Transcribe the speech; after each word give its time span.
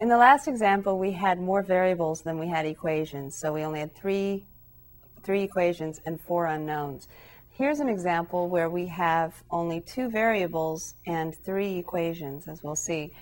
in 0.00 0.08
the 0.08 0.16
last 0.16 0.48
example, 0.48 0.98
we 0.98 1.12
had 1.12 1.38
more 1.38 1.62
variables 1.62 2.22
than 2.22 2.38
we 2.38 2.48
had 2.48 2.64
equations. 2.64 3.34
So 3.34 3.52
we 3.52 3.62
only 3.62 3.80
had 3.80 3.94
three, 3.94 4.46
three 5.22 5.42
equations 5.42 6.00
and 6.06 6.18
four 6.18 6.46
unknowns. 6.46 7.06
Here's 7.50 7.80
an 7.80 7.90
example 7.90 8.48
where 8.48 8.70
we 8.70 8.86
have 8.86 9.34
only 9.50 9.82
two 9.82 10.08
variables 10.08 10.94
and 11.06 11.36
three 11.36 11.76
equations, 11.76 12.48
as 12.48 12.62
we'll 12.62 12.76
see. 12.76 13.12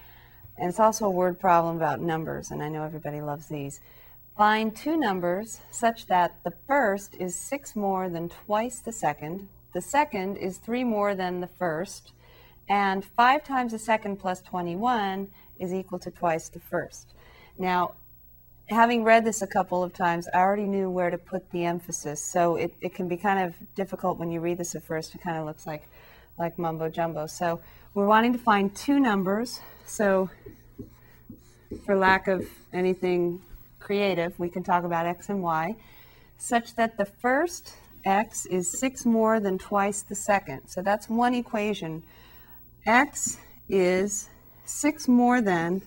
And 0.57 0.69
it's 0.69 0.79
also 0.79 1.07
a 1.07 1.11
word 1.11 1.41
problem 1.41 1.77
about 1.77 2.01
numbers, 2.01 2.53
and 2.53 2.63
I 2.63 2.69
know 2.69 2.85
everybody 2.85 3.21
loves 3.21 3.49
these. 3.49 3.81
Find 4.37 4.75
two 4.75 4.97
numbers 4.97 5.59
such 5.73 6.07
that 6.07 6.37
the 6.45 6.53
first 6.69 7.17
is 7.19 7.35
6 7.35 7.75
more 7.75 8.09
than 8.09 8.29
twice 8.29 8.79
the 8.79 8.93
second, 8.93 9.49
the 9.75 9.81
second 9.81 10.37
is 10.37 10.59
3 10.59 10.85
more 10.85 11.17
than 11.17 11.41
the 11.41 11.49
first, 11.49 12.13
and 12.69 13.05
5 13.05 13.43
times 13.43 13.73
the 13.73 13.79
second 13.81 14.17
plus 14.17 14.41
21 14.43 15.29
is 15.59 15.73
equal 15.73 15.99
to 16.01 16.11
twice 16.11 16.49
the 16.49 16.61
first. 16.61 17.15
Now, 17.59 17.95
having 18.69 19.05
read 19.05 19.25
this 19.25 19.43
a 19.43 19.47
couple 19.47 19.83
of 19.83 19.93
times, 19.93 20.29
I 20.33 20.39
already 20.39 20.67
knew 20.67 20.91
where 20.91 21.11
to 21.11 21.19
put 21.19 21.51
the 21.51 21.65
emphasis. 21.65 22.23
So 22.23 22.57
it, 22.57 22.75
it 22.81 22.95
can 22.95 23.09
be 23.09 23.17
kind 23.17 23.47
of 23.47 23.55
difficult 23.75 24.19
when 24.19 24.31
you 24.31 24.41
read 24.41 24.59
this 24.59 24.75
at 24.75 24.85
first. 24.85 25.15
It 25.15 25.23
kind 25.23 25.39
of 25.39 25.47
looks 25.47 25.67
like, 25.67 25.89
like 26.39 26.59
mumbo 26.59 26.89
jumbo. 26.89 27.27
So 27.27 27.61
we're 27.95 28.07
wanting 28.07 28.33
to 28.33 28.39
find 28.39 28.75
two 28.75 29.01
numbers. 29.01 29.61
So 29.87 30.31
for 31.85 31.97
lack 31.97 32.29
of 32.29 32.47
anything 32.73 33.41
creative, 33.81 34.39
we 34.39 34.49
can 34.49 34.63
talk 34.63 34.85
about 34.85 35.07
x 35.07 35.29
and 35.29 35.43
y, 35.43 35.77
such 36.37 36.75
that 36.77 36.99
the 36.99 37.05
first 37.05 37.75
x 38.05 38.47
is 38.47 38.71
6 38.79 39.05
more 39.05 39.41
than 39.41 39.59
twice 39.59 40.03
the 40.03 40.15
second. 40.15 40.69
So 40.69 40.83
that's 40.83 41.09
one 41.09 41.35
equation. 41.35 42.03
x 42.87 43.39
is 43.69 44.29
6 44.69 45.09
more 45.09 45.41
than 45.41 45.81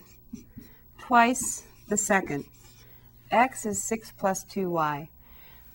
twice 0.97 1.63
the 1.87 1.95
second. 1.95 2.45
x 3.29 3.65
is 3.65 3.81
6 3.83 4.11
plus 4.17 4.43
2y. 4.45 5.07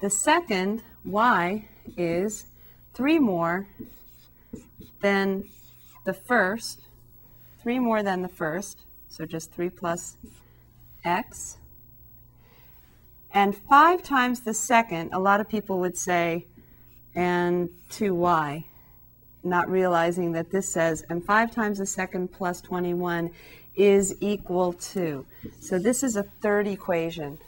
The 0.01 0.11
second, 0.11 0.83
y, 1.05 1.69
is 1.97 2.47
3 2.95 3.21
more 3.21 3.69
than 5.01 5.45
the 6.05 6.13
first, 6.13 6.81
3 7.63 7.79
more 7.79 8.03
than 8.03 8.23
the 8.23 8.29
first, 8.29 8.81
so 9.09 9.25
just 9.25 9.53
3 9.53 9.71
plus 9.71 10.17
x. 11.05 11.59
And 13.33 13.57
5 13.57 14.03
times 14.03 14.41
the 14.41 14.55
second, 14.55 15.11
a 15.13 15.21
lot 15.21 15.41
of 15.41 15.49
people 15.49 15.79
would 15.79 15.97
say, 15.97 16.47
and 17.15 17.71
2y 17.91 18.65
not 19.43 19.71
realizing 19.71 20.33
that 20.33 20.51
this 20.51 20.69
says, 20.69 21.05
and 21.09 21.25
5 21.25 21.51
times 21.51 21.79
the 21.79 21.87
second 21.87 22.33
plus 22.33 22.61
21 22.61 23.31
is 23.75 24.17
equal 24.21 24.73
to. 24.73 25.25
So 25.61 25.79
this 25.79 26.03
is 26.03 26.17
a 26.17 26.23
third 26.23 26.67
equation. 26.67 27.39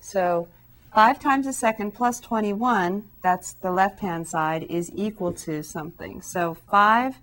So 0.00 0.48
5 0.94 1.20
times 1.20 1.46
the 1.46 1.52
second 1.52 1.92
plus 1.92 2.20
21, 2.20 3.08
that's 3.22 3.52
the 3.52 3.70
left-hand 3.70 4.28
side, 4.28 4.64
is 4.64 4.90
equal 4.94 5.32
to 5.32 5.62
something. 5.62 6.20
So 6.20 6.54
5 6.54 7.16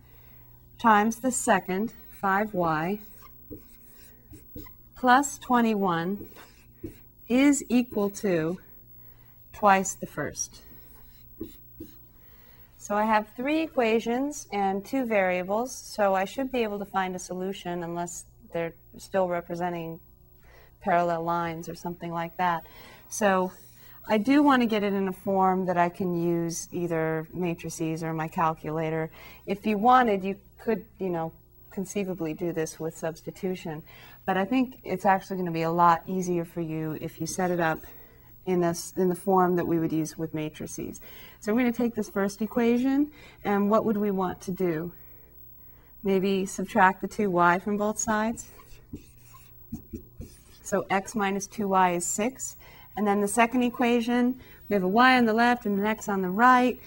times 0.79 1.17
the 1.17 1.31
second, 1.31 1.93
5y, 2.23 2.99
plus 4.97 5.37
21 5.37 6.27
is 7.27 7.63
equal 7.69 8.09
to 8.09 8.59
twice 9.53 9.93
the 9.93 10.07
first. 10.07 10.61
So 12.89 12.95
I 12.95 13.03
have 13.03 13.27
three 13.35 13.61
equations 13.61 14.47
and 14.51 14.83
two 14.83 15.05
variables, 15.05 15.75
so 15.75 16.15
I 16.15 16.25
should 16.25 16.51
be 16.51 16.63
able 16.63 16.79
to 16.79 16.85
find 16.85 17.15
a 17.15 17.19
solution 17.19 17.83
unless 17.83 18.25
they're 18.51 18.73
still 18.97 19.27
representing 19.27 19.99
parallel 20.81 21.23
lines 21.23 21.69
or 21.69 21.75
something 21.75 22.11
like 22.11 22.35
that. 22.37 22.63
So 23.07 23.51
I 24.07 24.17
do 24.17 24.41
want 24.41 24.63
to 24.63 24.65
get 24.65 24.81
it 24.81 24.93
in 24.93 25.07
a 25.07 25.13
form 25.13 25.67
that 25.67 25.77
I 25.77 25.89
can 25.89 26.19
use 26.19 26.67
either 26.71 27.27
matrices 27.31 28.03
or 28.03 28.11
my 28.11 28.27
calculator. 28.27 29.11
If 29.45 29.67
you 29.67 29.77
wanted, 29.77 30.23
you 30.23 30.37
could, 30.59 30.83
you 30.97 31.09
know, 31.09 31.31
conceivably 31.69 32.33
do 32.33 32.53
this 32.53 32.79
with 32.79 32.97
substitution, 32.97 33.83
but 34.25 34.35
I 34.35 34.45
think 34.45 34.79
it's 34.83 35.05
actually 35.05 35.35
going 35.35 35.45
to 35.45 35.51
be 35.51 35.61
a 35.61 35.71
lot 35.71 36.01
easier 36.07 36.43
for 36.43 36.61
you 36.61 36.97
if 36.99 37.21
you 37.21 37.27
set 37.27 37.51
it 37.51 37.59
up 37.59 37.81
in, 38.49 38.61
this, 38.61 38.93
in 38.97 39.09
the 39.09 39.15
form 39.15 39.55
that 39.55 39.65
we 39.65 39.79
would 39.79 39.91
use 39.91 40.17
with 40.17 40.33
matrices. 40.33 40.99
So 41.39 41.53
we're 41.53 41.61
going 41.61 41.71
to 41.71 41.77
take 41.77 41.95
this 41.95 42.09
first 42.09 42.41
equation, 42.41 43.11
and 43.43 43.69
what 43.69 43.85
would 43.85 43.97
we 43.97 44.11
want 44.11 44.41
to 44.41 44.51
do? 44.51 44.91
Maybe 46.03 46.45
subtract 46.45 47.01
the 47.01 47.07
2y 47.07 47.61
from 47.61 47.77
both 47.77 47.99
sides. 47.99 48.49
So 50.63 50.85
x 50.89 51.15
minus 51.15 51.47
2y 51.47 51.97
is 51.97 52.05
6. 52.05 52.55
And 52.97 53.07
then 53.07 53.21
the 53.21 53.27
second 53.27 53.63
equation, 53.63 54.39
we 54.67 54.73
have 54.73 54.83
a 54.83 54.87
y 54.87 55.17
on 55.17 55.25
the 55.25 55.33
left 55.33 55.65
and 55.65 55.79
an 55.79 55.85
x 55.85 56.09
on 56.09 56.21
the 56.21 56.29
right. 56.29 56.79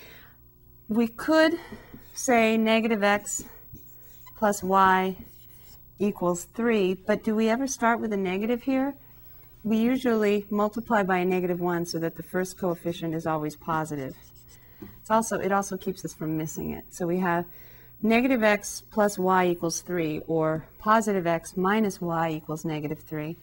We 0.89 1.09
could 1.09 1.59
say 2.15 2.57
negative 2.57 3.03
x 3.03 3.45
plus 4.37 4.63
y 4.63 5.17
equals 5.99 6.45
3, 6.55 6.95
but 7.07 7.23
do 7.23 7.35
we 7.35 7.49
ever 7.49 7.67
start 7.67 8.01
with 8.01 8.13
a 8.13 8.17
negative 8.17 8.63
here? 8.65 8.95
We 9.65 9.77
usually 9.77 10.45
multiply 10.51 11.03
by 11.03 11.19
a 11.19 11.25
negative 11.25 11.61
1 11.61 11.87
so 11.87 11.99
that 11.99 12.17
the 12.17 12.23
first 12.23 12.59
coefficient 12.59 13.15
is 13.15 13.27
always 13.27 13.55
positive. 13.55 14.17
It's 15.01 15.11
also, 15.11 15.39
it 15.39 15.53
also 15.53 15.77
keeps 15.77 16.05
us 16.05 16.13
from 16.13 16.37
missing 16.37 16.71
it. 16.71 16.85
So 16.91 17.07
we 17.07 17.19
have 17.19 17.45
negative 18.03 18.43
x 18.43 18.83
plus 18.91 19.19
y 19.19 19.47
equals 19.47 19.81
3, 19.81 20.23
or 20.27 20.65
positive 20.79 21.27
x 21.27 21.57
minus 21.57 22.01
y 22.01 22.31
equals 22.31 22.65
negative 22.65 23.01
3. 23.01 23.37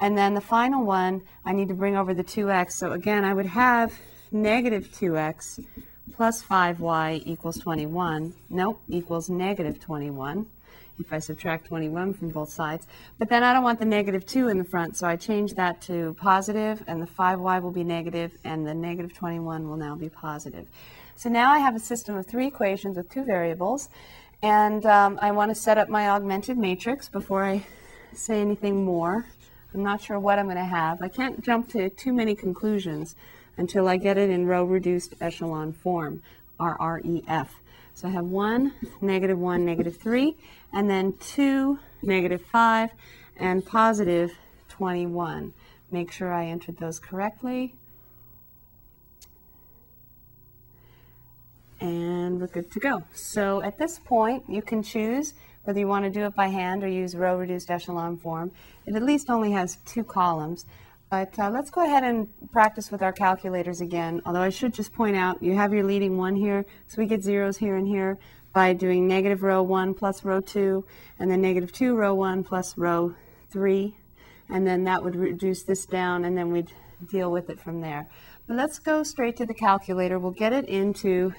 And 0.00 0.16
then 0.16 0.34
the 0.34 0.40
final 0.40 0.84
one, 0.84 1.22
I 1.44 1.52
need 1.52 1.68
to 1.68 1.74
bring 1.74 1.96
over 1.96 2.14
the 2.14 2.24
2x. 2.24 2.72
So 2.72 2.92
again, 2.92 3.24
I 3.24 3.34
would 3.34 3.46
have 3.46 3.92
negative 4.32 4.88
2x 4.88 5.64
plus 6.14 6.42
5y 6.42 7.22
equals 7.26 7.58
21. 7.58 8.32
Nope, 8.48 8.80
equals 8.88 9.28
negative 9.28 9.78
21 9.80 10.46
if 10.98 11.12
I 11.12 11.18
subtract 11.18 11.66
21 11.66 12.14
from 12.14 12.30
both 12.30 12.50
sides. 12.50 12.86
But 13.18 13.28
then 13.28 13.42
I 13.42 13.52
don't 13.52 13.62
want 13.62 13.78
the 13.78 13.84
negative 13.84 14.26
2 14.26 14.48
in 14.48 14.58
the 14.58 14.64
front, 14.64 14.96
so 14.96 15.06
I 15.06 15.16
change 15.16 15.54
that 15.54 15.80
to 15.82 16.16
positive, 16.18 16.82
and 16.86 17.00
the 17.00 17.06
5y 17.06 17.62
will 17.62 17.70
be 17.70 17.84
negative, 17.84 18.32
and 18.44 18.66
the 18.66 18.74
negative 18.74 19.14
21 19.14 19.68
will 19.68 19.76
now 19.76 19.94
be 19.94 20.08
positive. 20.08 20.66
So 21.16 21.28
now 21.28 21.50
I 21.52 21.58
have 21.58 21.74
a 21.74 21.80
system 21.80 22.16
of 22.16 22.26
three 22.26 22.46
equations 22.46 22.96
with 22.96 23.10
two 23.10 23.24
variables, 23.24 23.88
and 24.42 24.86
um, 24.86 25.18
I 25.20 25.32
want 25.32 25.50
to 25.50 25.54
set 25.54 25.78
up 25.78 25.88
my 25.88 26.08
augmented 26.08 26.56
matrix 26.56 27.08
before 27.08 27.44
I 27.44 27.66
say 28.12 28.40
anything 28.40 28.84
more. 28.84 29.26
I'm 29.74 29.82
not 29.82 30.00
sure 30.00 30.18
what 30.18 30.38
I'm 30.38 30.46
going 30.46 30.56
to 30.56 30.64
have. 30.64 31.02
I 31.02 31.08
can't 31.08 31.42
jump 31.42 31.68
to 31.70 31.90
too 31.90 32.12
many 32.12 32.34
conclusions 32.34 33.16
until 33.56 33.88
I 33.88 33.96
get 33.96 34.16
it 34.16 34.30
in 34.30 34.46
row 34.46 34.64
reduced 34.64 35.14
echelon 35.20 35.72
form, 35.72 36.22
RREF. 36.58 37.48
So 37.94 38.06
I 38.06 38.10
have 38.12 38.26
1, 38.26 38.72
negative 39.00 39.38
1, 39.38 39.64
negative 39.64 39.96
3, 39.96 40.36
and 40.72 40.88
then 40.88 41.14
2, 41.18 41.78
negative 42.02 42.42
5, 42.42 42.90
and 43.38 43.64
positive 43.64 44.32
21. 44.68 45.52
Make 45.90 46.12
sure 46.12 46.32
I 46.32 46.46
entered 46.46 46.78
those 46.78 46.98
correctly. 46.98 47.74
And 51.80 52.40
we're 52.40 52.46
good 52.48 52.70
to 52.72 52.80
go. 52.80 53.04
So 53.14 53.62
at 53.62 53.78
this 53.78 53.98
point, 53.98 54.44
you 54.48 54.62
can 54.62 54.82
choose 54.82 55.34
whether 55.64 55.80
you 55.80 55.88
want 55.88 56.04
to 56.04 56.10
do 56.10 56.24
it 56.24 56.34
by 56.34 56.48
hand 56.48 56.82
or 56.82 56.88
use 56.88 57.14
row 57.14 57.36
reduced 57.36 57.70
echelon 57.70 58.16
form. 58.16 58.50
It 58.86 58.94
at 58.94 59.02
least 59.02 59.28
only 59.28 59.52
has 59.52 59.76
two 59.84 60.02
columns. 60.02 60.66
But 61.10 61.38
uh, 61.38 61.48
let's 61.48 61.70
go 61.70 61.84
ahead 61.84 62.04
and 62.04 62.28
practice 62.52 62.90
with 62.90 63.02
our 63.02 63.12
calculators 63.12 63.80
again. 63.80 64.20
Although 64.26 64.42
I 64.42 64.50
should 64.50 64.74
just 64.74 64.92
point 64.92 65.16
out, 65.16 65.42
you 65.42 65.54
have 65.54 65.72
your 65.72 65.84
leading 65.84 66.18
one 66.18 66.36
here, 66.36 66.66
so 66.86 66.98
we 66.98 67.06
get 67.06 67.22
zeros 67.22 67.56
here 67.56 67.76
and 67.76 67.88
here 67.88 68.18
by 68.52 68.74
doing 68.74 69.08
negative 69.08 69.42
row 69.42 69.62
1 69.62 69.94
plus 69.94 70.22
row 70.22 70.40
2, 70.40 70.84
and 71.18 71.30
then 71.30 71.40
negative 71.40 71.72
2 71.72 71.96
row 71.96 72.14
1 72.14 72.44
plus 72.44 72.76
row 72.76 73.14
3. 73.50 73.94
And 74.50 74.66
then 74.66 74.84
that 74.84 75.02
would 75.02 75.16
reduce 75.16 75.62
this 75.62 75.86
down, 75.86 76.26
and 76.26 76.36
then 76.36 76.52
we'd 76.52 76.72
deal 77.10 77.30
with 77.30 77.48
it 77.48 77.58
from 77.58 77.80
there. 77.80 78.06
But 78.46 78.56
let's 78.56 78.78
go 78.78 79.02
straight 79.02 79.36
to 79.38 79.46
the 79.46 79.54
calculator. 79.54 80.18
We'll 80.18 80.32
get 80.32 80.52
it 80.52 80.66
into 80.66 81.32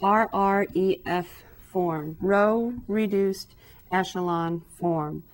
RREF 0.00 1.26
form, 1.70 2.16
row 2.20 2.72
reduced 2.88 3.54
echelon 3.92 4.62
form 4.78 5.24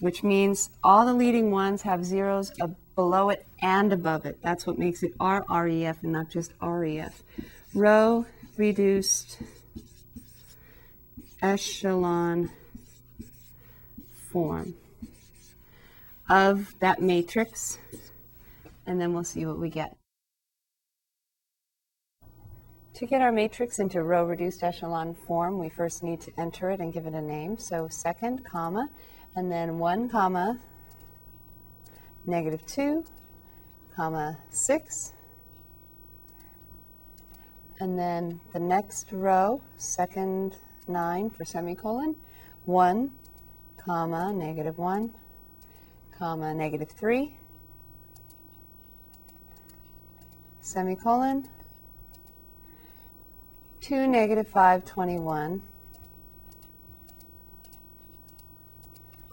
which 0.00 0.22
means 0.22 0.70
all 0.82 1.06
the 1.06 1.14
leading 1.14 1.50
ones 1.50 1.82
have 1.82 2.04
zeros 2.04 2.52
below 2.94 3.30
it 3.30 3.46
and 3.62 3.92
above 3.92 4.26
it. 4.26 4.38
That's 4.42 4.66
what 4.66 4.78
makes 4.78 5.02
it 5.02 5.16
RREF 5.18 6.02
and 6.02 6.12
not 6.12 6.30
just 6.30 6.52
REF. 6.60 7.22
Row 7.74 8.26
reduced 8.56 9.38
echelon 11.42 12.50
form 14.30 14.74
of 16.28 16.74
that 16.80 17.00
matrix, 17.00 17.78
and 18.86 19.00
then 19.00 19.12
we'll 19.12 19.24
see 19.24 19.46
what 19.46 19.58
we 19.58 19.70
get. 19.70 19.96
To 22.94 23.06
get 23.06 23.22
our 23.22 23.32
matrix 23.32 23.78
into 23.78 24.02
row 24.02 24.24
reduced 24.24 24.62
echelon 24.62 25.14
form, 25.14 25.58
we 25.58 25.70
first 25.70 26.02
need 26.02 26.20
to 26.20 26.32
enter 26.38 26.70
it 26.70 26.80
and 26.80 26.92
give 26.92 27.06
it 27.06 27.14
a 27.14 27.22
name. 27.22 27.56
So 27.56 27.88
second, 27.88 28.44
comma, 28.44 28.90
and 29.36 29.50
then 29.50 29.78
1 29.78 30.08
comma 30.08 30.58
negative 32.26 32.64
2 32.66 33.04
comma 33.94 34.38
6 34.50 35.12
and 37.78 37.98
then 37.98 38.40
the 38.52 38.58
next 38.58 39.12
row 39.12 39.60
second 39.76 40.56
9 40.88 41.30
for 41.30 41.44
semicolon 41.44 42.16
1 42.64 43.10
comma 43.78 44.32
negative 44.32 44.78
1 44.78 45.14
comma 46.18 46.52
negative 46.52 46.90
3 46.90 47.34
semicolon 50.60 51.48
2 53.80 54.06
negative 54.06 54.46
5 54.48 54.84
21 54.84 55.62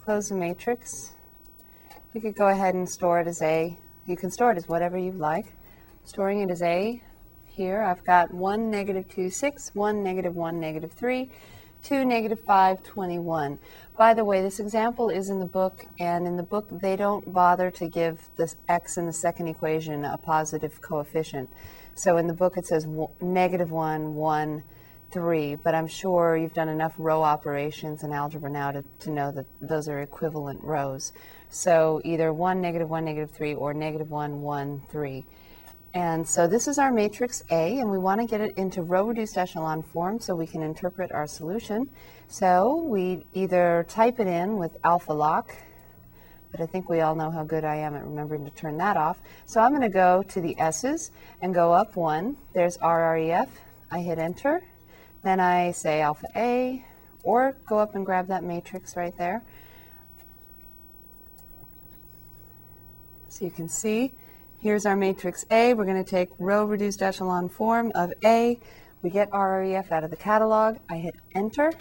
close 0.07 0.29
the 0.29 0.35
matrix. 0.35 1.11
You 2.13 2.21
could 2.21 2.33
go 2.33 2.47
ahead 2.47 2.75
and 2.75 2.89
store 2.89 3.19
it 3.19 3.27
as 3.27 3.41
A. 3.41 3.77
You 4.05 4.15
can 4.15 4.31
store 4.31 4.53
it 4.53 4.57
as 4.57 4.65
whatever 4.65 4.97
you 4.97 5.11
like. 5.11 5.47
Storing 6.05 6.41
it 6.41 6.49
as 6.49 6.61
A 6.61 7.03
here, 7.45 7.81
I've 7.81 8.05
got 8.05 8.33
1, 8.33 8.71
negative 8.71 9.09
2, 9.09 9.29
6, 9.29 9.71
1, 9.75 10.01
negative 10.01 10.33
1, 10.33 10.61
negative 10.61 10.93
3, 10.93 11.29
2, 11.83 12.05
negative 12.05 12.39
5, 12.39 12.83
21. 12.83 13.59
By 13.97 14.13
the 14.13 14.23
way, 14.23 14.41
this 14.41 14.61
example 14.61 15.09
is 15.09 15.27
in 15.27 15.39
the 15.39 15.45
book, 15.45 15.85
and 15.99 16.25
in 16.25 16.37
the 16.37 16.43
book 16.43 16.67
they 16.71 16.95
don't 16.95 17.33
bother 17.33 17.69
to 17.71 17.89
give 17.89 18.29
this 18.37 18.55
x 18.69 18.97
in 18.97 19.07
the 19.07 19.11
second 19.11 19.49
equation 19.49 20.05
a 20.05 20.17
positive 20.17 20.79
coefficient. 20.79 21.49
So 21.95 22.15
in 22.15 22.27
the 22.27 22.33
book 22.33 22.55
it 22.55 22.65
says 22.65 22.87
negative 23.19 23.71
1, 23.71 24.15
1, 24.15 24.63
three, 25.11 25.55
but 25.55 25.75
I'm 25.75 25.87
sure 25.87 26.37
you've 26.37 26.53
done 26.53 26.69
enough 26.69 26.93
row 26.97 27.23
operations 27.23 28.03
in 28.03 28.11
algebra 28.11 28.49
now 28.49 28.71
to, 28.71 28.83
to 28.99 29.11
know 29.11 29.31
that 29.31 29.45
those 29.61 29.87
are 29.87 30.01
equivalent 30.01 30.63
rows. 30.63 31.13
So 31.49 32.01
either 32.03 32.33
1, 32.33 32.61
negative 32.61 32.89
1, 32.89 33.05
negative 33.05 33.31
3, 33.31 33.55
or 33.55 33.73
negative 33.73 34.09
1, 34.09 34.41
1, 34.41 34.81
3. 34.89 35.25
And 35.93 36.27
so 36.27 36.47
this 36.47 36.67
is 36.67 36.77
our 36.77 36.91
matrix 36.91 37.41
A, 37.49 37.79
and 37.79 37.89
we 37.89 37.97
want 37.97 38.21
to 38.21 38.27
get 38.27 38.41
it 38.41 38.57
into 38.57 38.83
row-reduced 38.83 39.37
echelon 39.37 39.81
form 39.81 40.19
so 40.19 40.35
we 40.35 40.45
can 40.45 40.61
interpret 40.61 41.11
our 41.11 41.25
solution. 41.25 41.89
So 42.27 42.83
we 42.83 43.25
either 43.33 43.85
type 43.89 44.19
it 44.19 44.27
in 44.27 44.57
with 44.57 44.77
alpha 44.83 45.13
lock, 45.13 45.55
but 46.51 46.61
I 46.61 46.65
think 46.65 46.89
we 46.89 47.01
all 47.01 47.15
know 47.15 47.31
how 47.31 47.43
good 47.43 47.63
I 47.63 47.77
am 47.77 47.95
at 47.95 48.03
remembering 48.03 48.45
to 48.45 48.51
turn 48.51 48.77
that 48.77 48.97
off. 48.97 49.19
So 49.45 49.61
I'm 49.61 49.71
going 49.71 49.81
to 49.81 49.89
go 49.89 50.23
to 50.23 50.41
the 50.41 50.59
S's 50.59 51.11
and 51.41 51.53
go 51.53 51.73
up 51.73 51.95
one. 51.95 52.37
There's 52.53 52.77
RREF. 52.77 53.47
I 53.89 53.99
hit 53.99 54.19
enter. 54.19 54.61
Then 55.27 55.41
I 55.41 55.71
say 55.71 55.99
alpha 55.99 56.27
A, 56.37 56.85
or 57.21 57.57
go 57.67 57.79
up 57.79 57.95
and 57.95 58.05
grab 58.05 58.27
that 58.27 58.45
matrix 58.45 58.95
right 58.95 59.13
there. 59.17 59.43
So 63.27 63.43
you 63.43 63.51
can 63.51 63.67
see, 63.67 64.13
here's 64.61 64.85
our 64.85 64.95
matrix 64.95 65.45
A. 65.51 65.73
We're 65.73 65.83
going 65.83 66.01
to 66.01 66.09
take 66.09 66.29
row 66.39 66.63
reduced 66.63 67.01
echelon 67.01 67.49
form 67.49 67.91
of 67.93 68.13
A. 68.23 68.57
We 69.01 69.09
get 69.09 69.29
RREF 69.31 69.91
out 69.91 70.05
of 70.05 70.11
the 70.11 70.15
catalog. 70.15 70.77
I 70.89 70.95
hit 70.95 71.15
enter. 71.35 71.73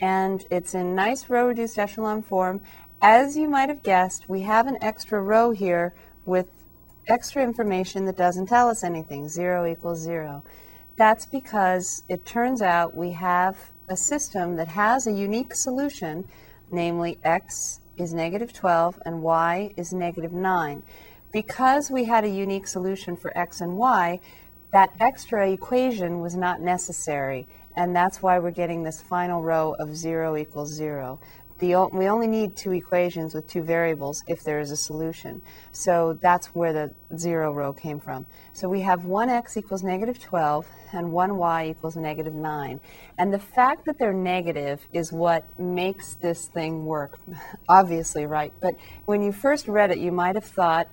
And 0.00 0.44
it's 0.50 0.74
in 0.74 0.96
nice 0.96 1.30
row 1.30 1.46
reduced 1.46 1.78
echelon 1.78 2.22
form. 2.22 2.60
As 3.00 3.36
you 3.36 3.48
might 3.48 3.68
have 3.68 3.84
guessed, 3.84 4.28
we 4.28 4.40
have 4.40 4.66
an 4.66 4.78
extra 4.82 5.22
row 5.22 5.52
here 5.52 5.94
with 6.24 6.48
extra 7.06 7.44
information 7.44 8.04
that 8.06 8.16
doesn't 8.16 8.46
tell 8.46 8.68
us 8.68 8.82
anything. 8.82 9.28
0 9.28 9.64
equals 9.70 10.00
0. 10.00 10.42
That's 11.00 11.24
because 11.24 12.02
it 12.10 12.26
turns 12.26 12.60
out 12.60 12.94
we 12.94 13.12
have 13.12 13.56
a 13.88 13.96
system 13.96 14.56
that 14.56 14.68
has 14.68 15.06
a 15.06 15.12
unique 15.12 15.54
solution, 15.54 16.28
namely 16.70 17.18
x 17.24 17.80
is 17.96 18.12
negative 18.12 18.52
12 18.52 19.00
and 19.06 19.22
y 19.22 19.72
is 19.78 19.94
negative 19.94 20.34
9. 20.34 20.82
Because 21.32 21.90
we 21.90 22.04
had 22.04 22.24
a 22.24 22.28
unique 22.28 22.66
solution 22.66 23.16
for 23.16 23.32
x 23.34 23.62
and 23.62 23.78
y, 23.78 24.20
that 24.74 24.90
extra 25.00 25.50
equation 25.50 26.20
was 26.20 26.36
not 26.36 26.60
necessary, 26.60 27.48
and 27.74 27.96
that's 27.96 28.20
why 28.20 28.38
we're 28.38 28.50
getting 28.50 28.82
this 28.82 29.00
final 29.00 29.42
row 29.42 29.74
of 29.78 29.96
0 29.96 30.36
equals 30.36 30.70
0 30.70 31.18
the, 31.60 31.88
we 31.92 32.08
only 32.08 32.26
need 32.26 32.56
two 32.56 32.72
equations 32.72 33.34
with 33.34 33.46
two 33.46 33.62
variables 33.62 34.24
if 34.26 34.42
there 34.42 34.60
is 34.60 34.70
a 34.70 34.76
solution. 34.76 35.42
So 35.72 36.18
that's 36.20 36.48
where 36.48 36.72
the 36.72 36.94
zero 37.16 37.52
row 37.52 37.72
came 37.72 38.00
from. 38.00 38.26
So 38.52 38.68
we 38.68 38.80
have 38.80 39.02
1x 39.02 39.56
equals 39.56 39.82
negative 39.82 40.18
12 40.18 40.66
and 40.92 41.12
1y 41.12 41.70
equals 41.70 41.96
negative 41.96 42.34
9. 42.34 42.80
And 43.18 43.32
the 43.32 43.38
fact 43.38 43.84
that 43.84 43.98
they're 43.98 44.12
negative 44.12 44.80
is 44.92 45.12
what 45.12 45.58
makes 45.58 46.14
this 46.14 46.46
thing 46.46 46.84
work, 46.84 47.20
obviously, 47.68 48.26
right? 48.26 48.52
But 48.60 48.74
when 49.04 49.22
you 49.22 49.32
first 49.32 49.68
read 49.68 49.90
it, 49.90 49.98
you 49.98 50.12
might 50.12 50.34
have 50.34 50.44
thought, 50.44 50.88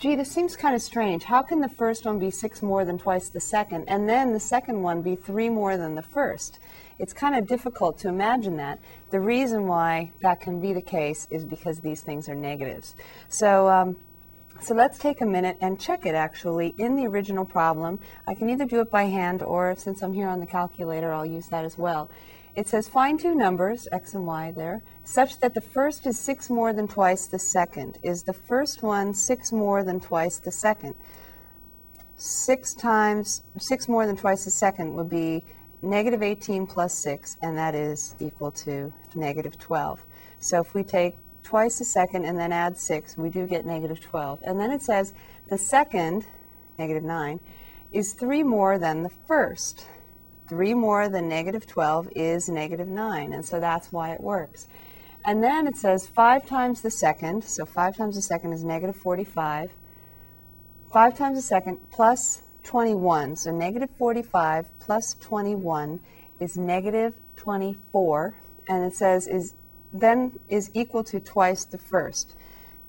gee, 0.00 0.14
this 0.14 0.30
seems 0.30 0.54
kind 0.54 0.76
of 0.76 0.82
strange. 0.82 1.24
How 1.24 1.42
can 1.42 1.60
the 1.60 1.68
first 1.68 2.04
one 2.04 2.18
be 2.20 2.30
six 2.30 2.62
more 2.62 2.84
than 2.84 2.98
twice 2.98 3.28
the 3.28 3.40
second, 3.40 3.88
and 3.88 4.08
then 4.08 4.32
the 4.32 4.40
second 4.40 4.82
one 4.82 5.02
be 5.02 5.16
three 5.16 5.48
more 5.48 5.76
than 5.76 5.96
the 5.96 6.02
first? 6.02 6.60
It's 7.00 7.12
kind 7.12 7.34
of 7.34 7.48
difficult 7.48 7.98
to 8.00 8.08
imagine 8.08 8.56
that. 8.58 8.78
The 9.10 9.20
reason 9.20 9.66
why 9.66 10.12
that 10.22 10.40
can 10.40 10.60
be 10.60 10.72
the 10.72 10.82
case 10.82 11.26
is 11.30 11.44
because 11.44 11.80
these 11.80 12.00
things 12.02 12.28
are 12.28 12.34
negatives. 12.34 12.94
So, 13.28 13.68
um, 13.68 13.96
so 14.60 14.74
let's 14.74 14.98
take 14.98 15.20
a 15.20 15.26
minute 15.26 15.56
and 15.60 15.80
check 15.80 16.06
it 16.06 16.14
actually 16.14 16.74
in 16.78 16.96
the 16.96 17.06
original 17.06 17.44
problem. 17.44 17.98
I 18.26 18.34
can 18.34 18.50
either 18.50 18.64
do 18.64 18.80
it 18.80 18.90
by 18.90 19.04
hand 19.04 19.42
or 19.42 19.74
since 19.76 20.02
I'm 20.02 20.12
here 20.12 20.28
on 20.28 20.40
the 20.40 20.46
calculator, 20.46 21.12
I'll 21.12 21.26
use 21.26 21.48
that 21.48 21.64
as 21.64 21.76
well. 21.76 22.08
It 22.58 22.66
says 22.66 22.88
find 22.88 23.20
two 23.20 23.36
numbers, 23.36 23.86
x 23.92 24.14
and 24.14 24.26
y 24.26 24.50
there, 24.50 24.82
such 25.04 25.38
that 25.38 25.54
the 25.54 25.60
first 25.60 26.04
is 26.08 26.18
6 26.18 26.50
more 26.50 26.72
than 26.72 26.88
twice 26.88 27.28
the 27.28 27.38
second. 27.38 27.98
Is 28.02 28.24
the 28.24 28.32
first 28.32 28.82
one 28.82 29.14
6 29.14 29.52
more 29.52 29.84
than 29.84 30.00
twice 30.00 30.38
the 30.38 30.50
second? 30.50 30.96
6 32.16 32.74
times, 32.74 33.44
6 33.58 33.88
more 33.88 34.06
than 34.06 34.16
twice 34.16 34.44
the 34.44 34.50
second 34.50 34.94
would 34.94 35.08
be 35.08 35.44
negative 35.82 36.20
18 36.20 36.66
plus 36.66 36.94
6, 36.94 37.36
and 37.42 37.56
that 37.56 37.76
is 37.76 38.16
equal 38.18 38.50
to 38.50 38.92
negative 39.14 39.56
12. 39.60 40.02
So 40.40 40.58
if 40.60 40.74
we 40.74 40.82
take 40.82 41.14
twice 41.44 41.78
the 41.78 41.84
second 41.84 42.24
and 42.24 42.36
then 42.36 42.50
add 42.50 42.76
6, 42.76 43.16
we 43.16 43.30
do 43.30 43.46
get 43.46 43.66
negative 43.66 44.00
12. 44.00 44.40
And 44.42 44.58
then 44.58 44.72
it 44.72 44.82
says 44.82 45.14
the 45.48 45.58
second, 45.58 46.26
negative 46.76 47.04
9, 47.04 47.38
is 47.92 48.14
3 48.14 48.42
more 48.42 48.80
than 48.80 49.04
the 49.04 49.12
first. 49.28 49.86
3 50.48 50.74
more 50.74 51.08
than 51.08 51.28
negative 51.28 51.66
12 51.66 52.08
is 52.16 52.48
negative 52.48 52.88
9, 52.88 53.32
and 53.32 53.44
so 53.44 53.60
that's 53.60 53.92
why 53.92 54.12
it 54.12 54.20
works. 54.20 54.68
And 55.24 55.42
then 55.42 55.66
it 55.66 55.76
says 55.76 56.06
5 56.06 56.46
times 56.46 56.80
the 56.80 56.90
second, 56.90 57.44
so 57.44 57.66
5 57.66 57.96
times 57.96 58.14
the 58.14 58.22
second 58.22 58.52
is 58.52 58.64
negative 58.64 58.96
45. 58.96 59.70
5 60.92 61.18
times 61.18 61.36
the 61.36 61.42
second 61.42 61.78
plus 61.90 62.42
21, 62.64 63.36
so 63.36 63.50
negative 63.50 63.90
45 63.98 64.66
plus 64.78 65.14
21 65.20 66.00
is 66.40 66.56
negative 66.56 67.14
24, 67.36 68.34
and 68.68 68.84
it 68.84 68.94
says 68.94 69.26
is 69.26 69.54
then 69.92 70.38
is 70.48 70.70
equal 70.74 71.02
to 71.04 71.18
twice 71.18 71.64
the 71.64 71.78
first. 71.78 72.34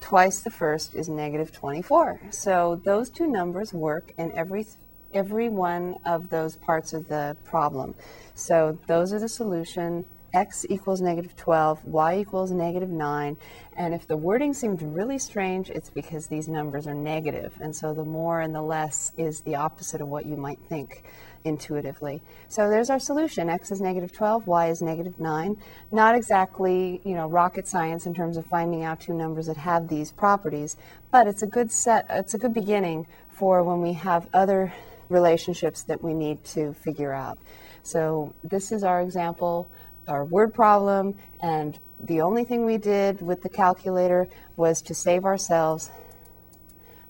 Twice 0.01 0.41
the 0.41 0.49
first 0.49 0.95
is 0.95 1.09
negative 1.09 1.51
24. 1.51 2.19
So 2.31 2.81
those 2.83 3.09
two 3.09 3.27
numbers 3.27 3.73
work 3.73 4.13
in 4.17 4.31
every 4.33 4.65
every 5.13 5.49
one 5.49 5.95
of 6.05 6.29
those 6.29 6.55
parts 6.55 6.93
of 6.93 7.07
the 7.07 7.35
problem. 7.43 7.95
So 8.35 8.77
those 8.87 9.13
are 9.13 9.19
the 9.19 9.29
solution. 9.29 10.05
x 10.33 10.65
equals 10.69 11.01
negative 11.01 11.35
12, 11.35 11.85
y 11.85 12.19
equals 12.19 12.51
negative 12.51 12.89
9. 12.89 13.37
And 13.75 13.93
if 13.93 14.07
the 14.07 14.17
wording 14.17 14.53
seemed 14.53 14.81
really 14.81 15.17
strange, 15.17 15.69
it's 15.69 15.89
because 15.89 16.27
these 16.27 16.47
numbers 16.47 16.85
are 16.85 16.93
negative. 16.93 17.53
And 17.61 17.75
so 17.75 17.93
the 17.93 18.05
more 18.05 18.41
and 18.41 18.53
the 18.53 18.61
less 18.61 19.11
is 19.17 19.41
the 19.41 19.55
opposite 19.55 20.01
of 20.01 20.07
what 20.07 20.25
you 20.25 20.37
might 20.37 20.59
think 20.69 21.03
intuitively. 21.43 22.21
So 22.47 22.69
there's 22.69 22.89
our 22.89 22.99
solution. 22.99 23.49
X 23.49 23.71
is 23.71 23.81
negative 23.81 24.11
12, 24.11 24.47
Y 24.47 24.67
is 24.67 24.81
negative 24.81 25.19
9. 25.19 25.57
Not 25.91 26.15
exactly, 26.15 27.01
you 27.03 27.15
know, 27.15 27.27
rocket 27.27 27.67
science 27.67 28.05
in 28.05 28.13
terms 28.13 28.37
of 28.37 28.45
finding 28.45 28.83
out 28.83 28.99
two 28.99 29.13
numbers 29.13 29.47
that 29.47 29.57
have 29.57 29.87
these 29.87 30.11
properties, 30.11 30.75
but 31.11 31.27
it's 31.27 31.41
a 31.41 31.47
good 31.47 31.71
set, 31.71 32.05
it's 32.09 32.33
a 32.33 32.37
good 32.37 32.53
beginning 32.53 33.07
for 33.29 33.63
when 33.63 33.81
we 33.81 33.93
have 33.93 34.27
other 34.33 34.73
relationships 35.09 35.83
that 35.83 36.03
we 36.03 36.13
need 36.13 36.43
to 36.45 36.73
figure 36.73 37.13
out. 37.13 37.37
So 37.83 38.33
this 38.43 38.71
is 38.71 38.83
our 38.83 39.01
example, 39.01 39.69
our 40.07 40.23
word 40.23 40.53
problem, 40.53 41.15
and 41.41 41.77
the 41.99 42.21
only 42.21 42.45
thing 42.45 42.65
we 42.65 42.77
did 42.77 43.21
with 43.21 43.41
the 43.41 43.49
calculator 43.49 44.27
was 44.55 44.81
to 44.83 44.93
save 44.93 45.25
ourselves 45.25 45.91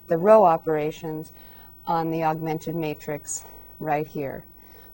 the 0.08 0.18
row 0.18 0.44
operations 0.44 1.32
on 1.86 2.12
the 2.12 2.24
augmented 2.24 2.76
matrix 2.76 3.44
right 3.80 4.08
here. 4.08 4.46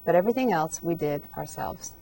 But 0.04 0.16
everything 0.16 0.52
else 0.52 0.84
we 0.84 0.96
did 0.96 1.24
ourselves. 1.38 1.94